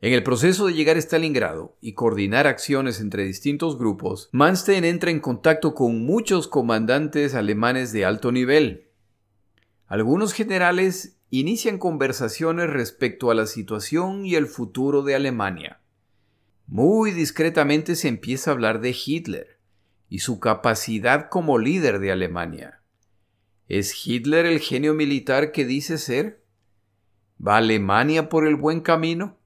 [0.00, 5.10] En el proceso de llegar a Stalingrado y coordinar acciones entre distintos grupos, Manstein entra
[5.10, 8.90] en contacto con muchos comandantes alemanes de alto nivel.
[9.88, 15.80] Algunos generales inician conversaciones respecto a la situación y el futuro de Alemania.
[16.68, 19.58] Muy discretamente se empieza a hablar de Hitler
[20.08, 22.82] y su capacidad como líder de Alemania.
[23.66, 26.44] ¿Es Hitler el genio militar que dice ser?
[27.44, 29.37] ¿Va Alemania por el buen camino?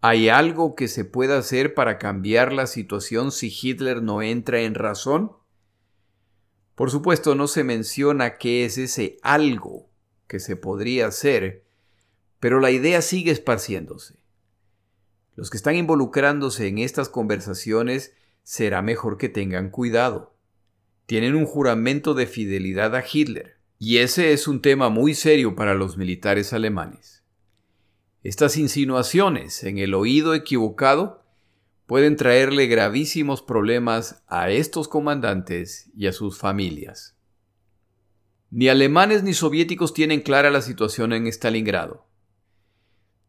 [0.00, 4.76] ¿Hay algo que se pueda hacer para cambiar la situación si Hitler no entra en
[4.76, 5.32] razón?
[6.76, 9.90] Por supuesto no se menciona qué es ese algo
[10.28, 11.64] que se podría hacer,
[12.38, 14.20] pero la idea sigue esparciéndose.
[15.34, 20.36] Los que están involucrándose en estas conversaciones será mejor que tengan cuidado.
[21.06, 25.74] Tienen un juramento de fidelidad a Hitler, y ese es un tema muy serio para
[25.74, 27.17] los militares alemanes.
[28.22, 31.24] Estas insinuaciones en el oído equivocado
[31.86, 37.16] pueden traerle gravísimos problemas a estos comandantes y a sus familias.
[38.50, 42.06] Ni alemanes ni soviéticos tienen clara la situación en Stalingrado.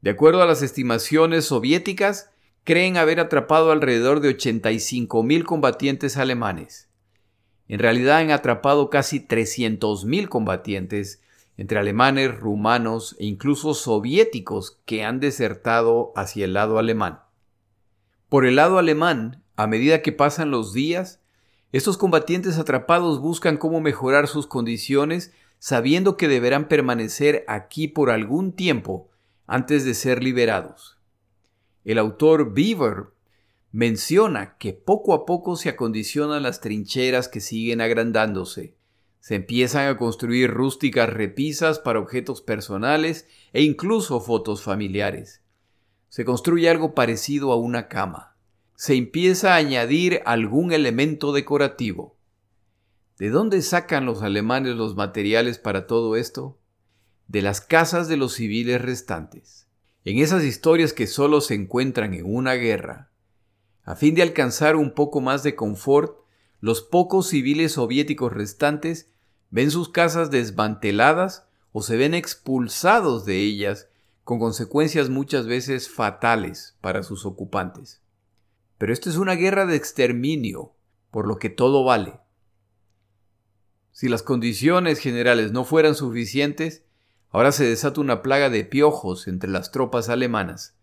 [0.01, 2.31] De acuerdo a las estimaciones soviéticas,
[2.63, 6.89] creen haber atrapado alrededor de 85.000 combatientes alemanes.
[7.67, 11.21] En realidad han atrapado casi 300.000 combatientes
[11.59, 17.19] entre alemanes, rumanos e incluso soviéticos que han desertado hacia el lado alemán.
[18.29, 21.19] Por el lado alemán, a medida que pasan los días,
[21.73, 28.53] estos combatientes atrapados buscan cómo mejorar sus condiciones sabiendo que deberán permanecer aquí por algún
[28.53, 29.09] tiempo
[29.45, 30.97] antes de ser liberados.
[31.83, 33.07] El autor Beaver
[33.73, 38.78] menciona que poco a poco se acondicionan las trincheras que siguen agrandándose.
[39.19, 45.41] Se empiezan a construir rústicas repisas para objetos personales e incluso fotos familiares.
[46.07, 48.29] Se construye algo parecido a una cama
[48.79, 52.15] se empieza a añadir algún elemento decorativo.
[53.17, 56.57] ¿De dónde sacan los alemanes los materiales para todo esto?
[57.27, 59.67] De las casas de los civiles restantes.
[60.05, 63.11] En esas historias que solo se encuentran en una guerra.
[63.83, 66.15] A fin de alcanzar un poco más de confort,
[66.61, 69.09] los pocos civiles soviéticos restantes
[69.49, 73.87] ven sus casas desmanteladas o se ven expulsados de ellas
[74.23, 78.01] con consecuencias muchas veces fatales para sus ocupantes.
[78.77, 80.73] Pero esto es una guerra de exterminio,
[81.11, 82.19] por lo que todo vale.
[83.91, 86.83] Si las condiciones generales no fueran suficientes,
[87.31, 90.75] ahora se desata una plaga de piojos entre las tropas alemanas,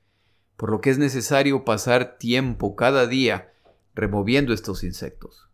[0.56, 3.52] por lo que es necesario pasar tiempo cada día
[3.94, 5.48] removiendo estos insectos.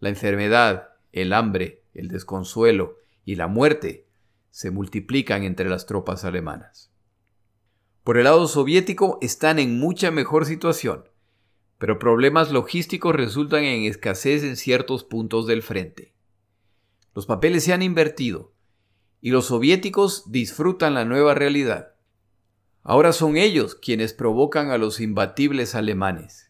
[0.00, 4.06] La enfermedad, el hambre, el desconsuelo y la muerte
[4.50, 6.90] se multiplican entre las tropas alemanas.
[8.02, 11.04] Por el lado soviético están en mucha mejor situación
[11.80, 16.12] pero problemas logísticos resultan en escasez en ciertos puntos del frente.
[17.14, 18.52] Los papeles se han invertido
[19.22, 21.94] y los soviéticos disfrutan la nueva realidad.
[22.82, 26.49] Ahora son ellos quienes provocan a los imbatibles alemanes.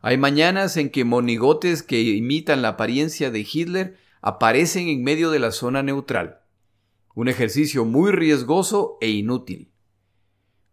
[0.00, 5.40] Hay mañanas en que monigotes que imitan la apariencia de Hitler aparecen en medio de
[5.40, 6.40] la zona neutral.
[7.14, 9.72] Un ejercicio muy riesgoso e inútil.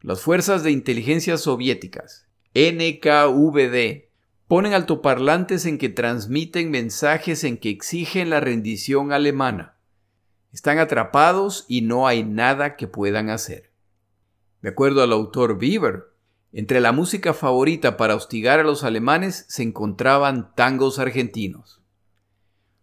[0.02, 4.10] Las fuerzas de inteligencia soviéticas, NKVD,
[4.48, 9.80] ponen altoparlantes en que transmiten mensajes en que exigen la rendición alemana.
[10.54, 13.72] Están atrapados y no hay nada que puedan hacer.
[14.62, 16.15] De acuerdo al autor Bieber,
[16.58, 21.82] entre la música favorita para hostigar a los alemanes se encontraban tangos argentinos.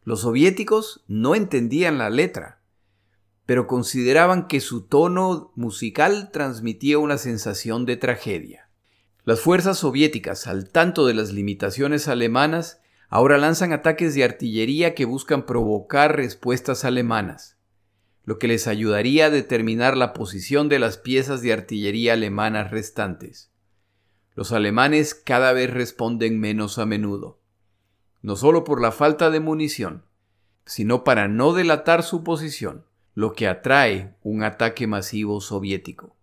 [0.05, 2.61] Los soviéticos no entendían la letra,
[3.47, 8.68] pero consideraban que su tono musical transmitía una sensación de tragedia.
[9.25, 15.07] Las fuerzas soviéticas, al tanto de las limitaciones alemanas, ahora lanzan ataques de artillería que
[15.07, 17.57] buscan provocar respuestas alemanas,
[18.25, 23.51] lo que les ayudaría a determinar la posición de las piezas de artillería alemanas restantes.
[24.35, 27.41] Los alemanes cada vez responden menos a menudo,
[28.22, 30.05] no solo por la falta de munición,
[30.64, 36.16] sino para no delatar su posición, lo que atrae un ataque masivo soviético.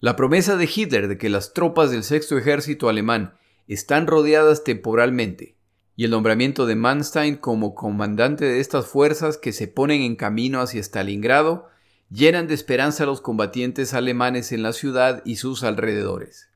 [0.00, 3.34] La promesa de Hitler de que las tropas del sexto ejército alemán
[3.68, 5.56] están rodeadas temporalmente
[5.94, 10.60] y el nombramiento de Manstein como comandante de estas fuerzas que se ponen en camino
[10.60, 11.68] hacia Stalingrado
[12.10, 16.51] llenan de esperanza a los combatientes alemanes en la ciudad y sus alrededores.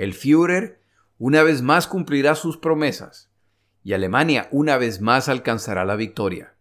[0.00, 0.80] El Führer
[1.18, 3.30] una vez más cumplirá sus promesas
[3.82, 6.54] y Alemania una vez más alcanzará la victoria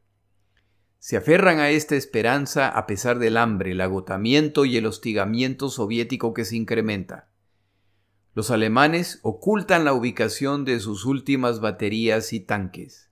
[0.99, 6.33] se aferran a esta esperanza a pesar del hambre, el agotamiento y el hostigamiento soviético
[6.33, 7.29] que se incrementa.
[8.35, 13.09] Los alemanes ocultan la ubicación de sus últimas baterías y tanques.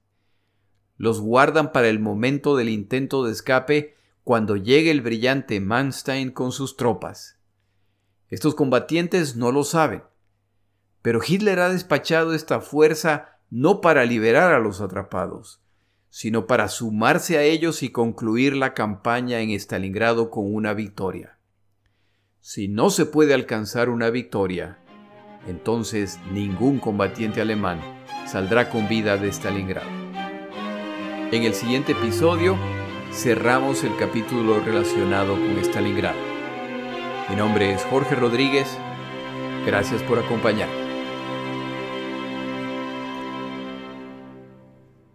[0.98, 6.52] Los guardan para el momento del intento de escape cuando llegue el brillante Manstein con
[6.52, 7.40] sus tropas.
[8.30, 10.04] Estos combatientes no lo saben,
[11.08, 15.62] pero Hitler ha despachado esta fuerza no para liberar a los atrapados,
[16.10, 21.40] sino para sumarse a ellos y concluir la campaña en Stalingrado con una victoria.
[22.42, 24.80] Si no se puede alcanzar una victoria,
[25.48, 27.80] entonces ningún combatiente alemán
[28.26, 29.90] saldrá con vida de Stalingrado.
[31.32, 32.58] En el siguiente episodio
[33.14, 36.20] cerramos el capítulo relacionado con Stalingrado.
[37.30, 38.68] Mi nombre es Jorge Rodríguez.
[39.66, 40.87] Gracias por acompañarme.